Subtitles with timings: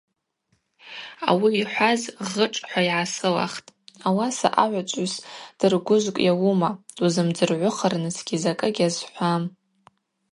[1.29, 2.01] Ауи йхӏваз
[2.33, 3.73] гъышӏ– хӏва йгӏасылахтӏ:
[4.07, 5.13] ауаса агӏвычӏвгӏвыс
[5.59, 9.43] дыргвыжвкӏ йауума– дузымдзыргӏвыхырнысгьи закӏы гьазхӏвам.